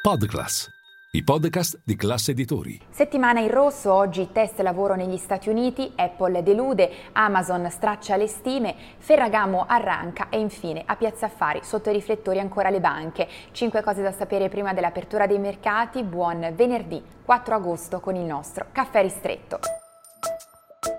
Podclass, 0.00 0.70
i 1.10 1.24
podcast 1.24 1.80
di 1.84 1.96
classe 1.96 2.30
editori. 2.30 2.80
Settimana 2.88 3.40
in 3.40 3.50
rosso, 3.50 3.92
oggi 3.92 4.28
test 4.30 4.60
lavoro 4.60 4.94
negli 4.94 5.16
Stati 5.16 5.48
Uniti, 5.48 5.92
Apple 5.96 6.44
delude, 6.44 6.88
Amazon 7.12 7.68
straccia 7.68 8.16
le 8.16 8.28
stime, 8.28 8.76
Ferragamo 8.98 9.66
arranca 9.66 10.28
e 10.28 10.38
infine 10.38 10.84
a 10.86 10.94
Piazza 10.94 11.26
Affari 11.26 11.60
sotto 11.64 11.90
i 11.90 11.92
riflettori 11.92 12.38
ancora 12.38 12.70
le 12.70 12.78
banche. 12.78 13.28
Cinque 13.50 13.82
cose 13.82 14.00
da 14.00 14.12
sapere 14.12 14.48
prima 14.48 14.72
dell'apertura 14.72 15.26
dei 15.26 15.40
mercati, 15.40 16.04
buon 16.04 16.52
venerdì 16.54 17.02
4 17.24 17.54
agosto 17.56 17.98
con 17.98 18.14
il 18.14 18.24
nostro 18.24 18.66
caffè 18.70 19.02
ristretto. 19.02 19.58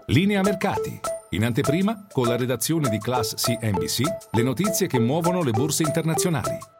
Linea 0.07 0.41
mercati. 0.41 0.99
In 1.29 1.45
anteprima, 1.45 2.05
con 2.11 2.27
la 2.27 2.35
redazione 2.35 2.89
di 2.89 2.99
Class 2.99 3.35
CNBC, 3.35 4.01
le 4.31 4.43
notizie 4.43 4.87
che 4.87 4.99
muovono 4.99 5.41
le 5.41 5.51
borse 5.51 5.83
internazionali. 5.83 6.77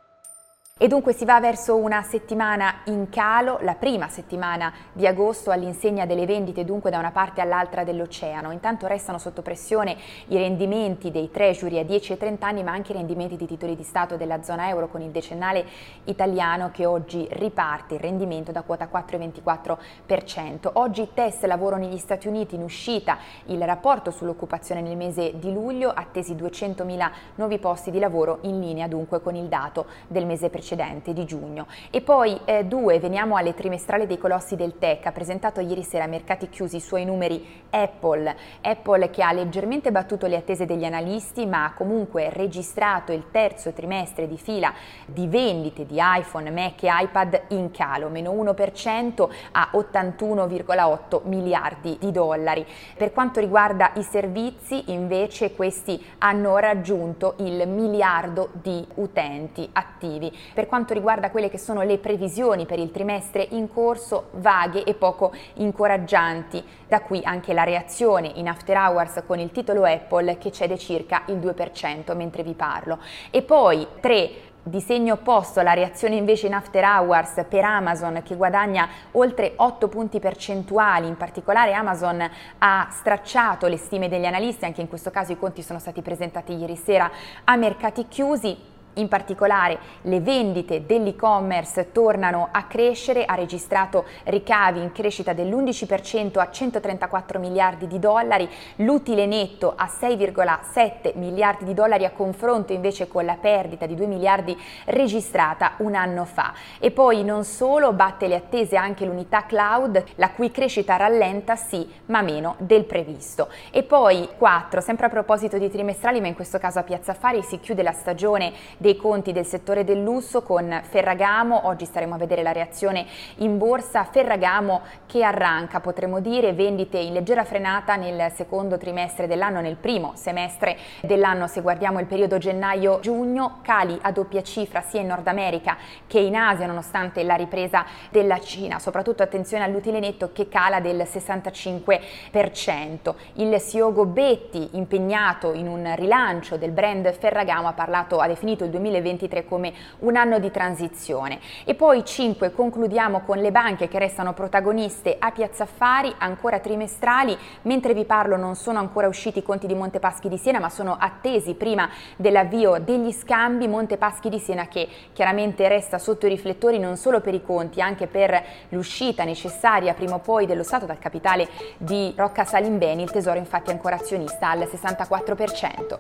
E 0.82 0.88
dunque 0.88 1.12
si 1.12 1.26
va 1.26 1.42
verso 1.42 1.76
una 1.76 2.02
settimana 2.04 2.84
in 2.86 3.10
calo, 3.10 3.60
la 3.64 3.76
prima 3.76 4.08
settimana 4.08 4.72
di 4.94 5.06
agosto 5.06 5.52
all'insegna 5.52 6.06
delle 6.06 6.26
vendite 6.26 6.64
dunque 6.64 6.90
da 6.90 6.98
una 6.98 7.12
parte 7.12 7.42
all'altra 7.42 7.84
dell'oceano. 7.84 8.54
Intanto 8.54 8.88
restano 8.88 9.18
sotto 9.18 9.42
pressione 9.42 9.98
i 10.28 10.38
rendimenti 10.38 11.12
dei 11.12 11.32
treasury 11.32 11.80
a 11.80 11.84
10 11.84 12.14
e 12.14 12.18
30 12.18 12.48
anni 12.48 12.64
ma 12.64 12.72
anche 12.72 12.94
i 12.94 12.96
rendimenti 12.96 13.36
di 13.36 13.46
titoli 13.46 13.76
di 13.76 13.84
Stato 13.84 14.16
della 14.16 14.42
zona 14.42 14.70
euro 14.70 14.88
con 14.88 15.02
il 15.02 15.10
decennale 15.10 15.66
italiano 16.06 16.72
che 16.72 16.86
oggi 16.86 17.28
riparte 17.32 17.96
il 17.96 18.00
rendimento 18.00 18.54
da 18.54 18.62
quota 18.62 18.88
4,24%. 18.90 20.70
Oggi 20.76 21.10
test 21.14 21.44
lavoro 21.44 21.76
negli 21.76 21.98
Stati 21.98 22.30
Uniti 22.30 22.56
in 22.56 22.64
uscita 22.64 23.18
il 23.48 23.62
rapporto 23.64 24.12
sull'occupazione 24.12 24.80
nel 24.80 24.96
mese 24.96 25.38
di 25.40 25.52
luglio, 25.52 25.92
attesi 25.92 26.36
200.000 26.36 27.12
nuovi 27.36 27.60
posti 27.60 27.92
di 27.92 28.00
lavoro 28.00 28.38
in 28.44 28.62
linea 28.62 28.88
dunque 28.88 29.20
con 29.20 29.36
il 29.36 29.48
dato 29.50 29.86
del 30.08 30.26
mese 30.26 30.48
precedente 30.48 30.68
precedente 30.70 31.14
di 31.14 31.26
giugno. 31.26 31.66
E 31.90 32.02
poi 32.02 32.40
eh, 32.46 32.66
due, 32.66 33.00
veniamo 33.00 33.36
alle 33.36 33.56
trimestrali 33.56 34.06
dei 34.06 34.20
colossi 34.20 34.56
del 34.56 34.78
tech, 34.78 35.06
ha 35.06 35.12
presentato 35.12 35.60
ieri 35.60 35.84
sera 35.84 36.04
a 36.04 36.08
mercati 36.08 36.50
chiusi 36.50 36.76
i 36.76 36.82
suoi 36.82 37.06
numeri 37.06 37.64
Apple, 37.72 38.36
Apple 38.62 39.10
che 39.10 39.24
ha 39.24 39.32
leggermente 39.32 39.92
battuto 39.92 40.28
le 40.28 40.36
attese 40.36 40.66
degli 40.66 40.86
analisti 40.86 41.46
ma 41.46 41.66
ha 41.66 41.74
comunque 41.74 42.30
registrato 42.30 43.12
il 43.12 43.26
terzo 43.32 43.72
trimestre 43.72 44.28
di 44.28 44.38
fila 44.38 44.74
di 45.06 45.28
vendite 45.28 45.86
di 45.86 45.98
iPhone, 46.00 46.52
Mac 46.52 46.84
e 46.84 46.90
iPad 46.92 47.42
in 47.50 47.72
calo, 47.72 48.10
meno 48.10 48.32
1% 48.32 49.30
a 49.52 49.72
81,8 49.74 51.22
miliardi 51.24 51.98
di 52.00 52.12
dollari. 52.12 52.66
Per 52.96 53.12
quanto 53.12 53.40
riguarda 53.40 53.92
i 53.96 54.04
servizi 54.04 54.92
invece 54.92 55.54
questi 55.54 56.04
hanno 56.20 56.58
raggiunto 56.58 57.36
il 57.38 57.68
miliardo 57.68 58.50
di 58.54 58.86
utenti 58.96 59.68
attivi. 59.72 60.32
Per 60.60 60.68
quanto 60.68 60.94
riguarda 60.94 61.32
quelle 61.32 61.50
che 61.50 61.58
sono 61.58 61.84
le 61.84 62.00
previsioni 62.00 62.66
per 62.66 62.80
il 62.80 62.92
trimestre 62.92 63.48
in 63.52 63.72
corso, 63.72 64.28
vaghe 64.32 64.84
e 64.84 64.94
poco 64.94 65.32
incoraggianti. 65.54 66.62
Da 66.86 67.00
qui 67.00 67.22
anche 67.24 67.54
la 67.54 67.64
reazione 67.64 68.30
in 68.36 68.50
after 68.50 68.76
hours 68.76 69.24
con 69.26 69.40
il 69.40 69.52
titolo 69.52 69.86
Apple 69.86 70.38
che 70.38 70.52
cede 70.52 70.78
circa 70.78 71.22
il 71.28 71.38
2% 71.38 72.14
mentre 72.14 72.44
vi 72.44 72.56
parlo. 72.56 73.00
E 73.32 73.42
poi 73.42 73.88
tre 74.02 74.32
di 74.62 74.82
segno 74.82 75.14
opposto 75.14 75.62
la 75.62 75.72
reazione 75.72 76.16
invece 76.16 76.48
in 76.48 76.54
after 76.54 76.84
hours 76.84 77.46
per 77.48 77.64
Amazon 77.64 78.22
che 78.22 78.36
guadagna 78.36 78.90
oltre 79.12 79.54
8 79.56 79.88
punti 79.88 80.20
percentuali, 80.20 81.08
in 81.08 81.16
particolare 81.16 81.72
Amazon 81.72 82.30
ha 82.58 82.88
stracciato 82.92 83.68
le 83.68 83.78
stime 83.78 84.10
degli 84.10 84.26
analisti, 84.26 84.66
anche 84.66 84.82
in 84.82 84.90
questo 84.90 85.10
caso 85.10 85.32
i 85.32 85.38
conti 85.40 85.62
sono 85.62 85.80
stati 85.80 86.02
presentati 86.02 86.54
ieri 86.54 86.76
sera 86.76 87.10
a 87.46 87.56
mercati 87.56 88.10
chiusi. 88.10 88.69
In 88.94 89.08
particolare 89.08 89.78
le 90.02 90.20
vendite 90.20 90.86
dell'e-commerce 90.86 91.92
tornano 91.92 92.50
a 92.52 92.64
crescere, 92.64 93.24
ha 93.24 93.36
registrato 93.36 94.06
ricavi 94.26 94.82
in 94.82 94.92
crescita 94.92 95.32
dell'11% 95.34 96.40
a 96.40 96.50
134 96.50 97.40
miliardi 97.40 97.88
di 97.88 98.00
dollari, 98.00 98.50
l'utile 98.78 99.26
netto 99.26 99.74
a 99.76 99.86
6,7 99.86 101.18
miliardi 101.18 101.66
di 101.66 101.74
dollari 101.74 102.04
a 102.04 102.12
confronto 102.12 102.74
invece 102.74 103.08
con 103.08 103.26
la 103.26 103.38
perdita 103.40 103.86
di 103.86 103.96
2 103.96 104.06
miliardi 104.08 104.58
registrata 104.86 105.74
un 105.78 105.96
anno 105.96 106.26
fa. 106.26 106.54
E 106.80 106.92
poi 106.92 107.24
non 107.24 107.44
solo 107.46 107.94
batte 107.94 108.28
le 108.28 108.36
attese 108.36 108.76
anche 108.76 109.06
l'unità 109.06 109.46
cloud, 109.46 110.04
la 110.16 110.32
cui 110.32 110.52
crescita 110.52 110.98
rallenta 110.98 111.56
sì, 111.56 111.88
ma 112.08 112.22
meno 112.22 112.56
del 112.58 112.86
previsto. 112.86 113.50
E 113.72 113.84
poi 113.84 114.30
4, 114.38 114.82
sempre 114.82 115.06
a 115.06 115.10
proposito 115.10 115.58
di 115.58 115.70
trimestrali, 115.70 116.20
ma 116.20 116.28
in 116.28 116.36
questo 116.36 116.58
caso 116.58 116.80
a 116.80 116.84
Piazza 116.84 117.12
Affari 117.12 117.44
si 117.44 117.60
chiude 117.60 117.84
la 117.84 117.94
stagione 117.94 118.52
dei 118.80 118.96
conti 118.96 119.32
del 119.34 119.46
settore 119.46 119.84
del 119.84 120.02
lusso 120.02 120.42
con 120.42 120.82
Ferragamo, 120.84 121.68
oggi 121.68 121.84
staremo 121.86 122.16
a 122.16 122.18
vedere 122.18 122.44
la 122.44 122.54
reazione 122.54 123.06
in 123.38 123.58
borsa, 123.58 124.06
Ferragamo 124.06 124.82
che 125.06 125.22
arranca 125.22 125.82
potremmo 125.82 126.22
dire, 126.22 126.54
vendite 126.54 126.98
in 126.98 127.12
leggera 127.14 127.44
frenata 127.44 127.98
nel 127.98 128.32
secondo 128.32 128.78
trimestre 128.78 129.28
dell'anno, 129.28 129.60
nel 129.60 129.76
primo 129.76 130.14
semestre 130.16 130.78
dell'anno 131.02 131.48
se 131.48 131.60
guardiamo 131.62 132.00
il 132.00 132.06
periodo 132.06 132.38
gennaio-giugno, 132.38 133.58
cali 133.62 134.00
a 134.02 134.12
doppia 134.12 134.42
cifra 134.42 134.80
sia 134.82 135.02
in 135.02 135.08
Nord 135.08 135.28
America 135.28 135.76
che 136.08 136.20
in 136.20 136.38
Asia 136.38 136.66
nonostante 136.66 137.24
la 137.24 137.36
ripresa 137.36 137.84
della 138.10 138.40
Cina, 138.40 138.80
soprattutto 138.80 139.24
attenzione 139.24 139.66
all'utile 139.66 140.00
netto 140.00 140.32
che 140.32 140.48
cala 140.48 140.80
del 140.80 141.02
65%. 141.02 143.14
Il 143.34 143.62
CEO 143.62 143.92
Gobetti 143.92 144.70
impegnato 144.74 145.54
in 145.54 145.68
un 145.68 145.92
rilancio 145.96 146.56
del 146.56 146.72
brand 146.72 147.12
Ferragamo 147.12 147.68
ha 147.68 147.74
parlato, 147.74 148.20
ha 148.20 148.28
definito 148.28 148.64
il 148.64 148.69
2023 148.70 149.46
come 149.46 149.74
un 150.00 150.16
anno 150.16 150.40
di 150.40 150.52
transizione. 150.52 151.40
E 151.66 151.76
poi 151.76 152.04
5 152.04 152.52
concludiamo 152.52 153.22
con 153.22 153.38
le 153.38 153.52
banche 153.52 153.88
che 153.88 154.00
restano 154.00 154.34
protagoniste 154.34 155.16
a 155.20 155.32
Piazza 155.32 155.64
Affari, 155.64 156.14
ancora 156.18 156.60
trimestrali, 156.60 157.38
mentre 157.64 157.94
vi 157.94 158.06
parlo 158.06 158.38
non 158.38 158.56
sono 158.56 158.80
ancora 158.80 159.08
usciti 159.08 159.40
i 159.40 159.44
conti 159.44 159.68
di 159.68 159.76
Montepaschi 159.76 160.30
di 160.30 160.38
Siena, 160.38 160.60
ma 160.60 160.70
sono 160.70 160.98
attesi 161.00 161.54
prima 161.54 161.90
dell'avvio 162.16 162.78
degli 162.80 163.12
scambi 163.12 163.68
Montepaschi 163.68 164.30
di 164.30 164.40
Siena 164.40 164.68
che 164.68 164.88
chiaramente 165.14 165.68
resta 165.68 165.98
sotto 165.98 166.26
i 166.26 166.30
riflettori 166.30 166.80
non 166.80 166.98
solo 166.98 167.22
per 167.22 167.34
i 167.34 167.42
conti, 167.42 167.82
anche 167.82 168.08
per 168.08 168.44
l'uscita 168.70 169.24
necessaria 169.24 169.94
prima 169.94 170.16
o 170.16 170.20
poi 170.20 170.46
dello 170.46 170.64
Stato 170.64 170.86
dal 170.86 171.00
capitale 171.00 171.48
di 171.78 172.14
Rocca 172.16 172.46
Salimbeni, 172.46 173.04
il 173.04 173.12
tesoro 173.12 173.38
infatti 173.38 173.70
è 173.70 173.74
ancora 173.74 173.96
azionista 173.96 174.50
al 174.50 174.60
64%. 174.60 176.00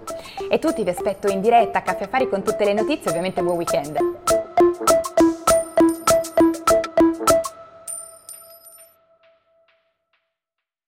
E 0.49 0.59
tutti 0.59 0.83
vi 0.83 0.89
aspetto 0.89 1.27
in 1.27 1.41
diretta 1.41 1.79
a 1.79 1.81
Caffè 1.81 2.03
Affari 2.05 2.29
con 2.29 2.43
tutte 2.59 2.65
le 2.65 2.73
notizie, 2.73 3.09
ovviamente 3.09 3.41
buon 3.41 3.55
weekend. 3.55 4.28